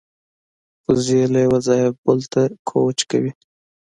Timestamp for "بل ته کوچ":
2.03-2.97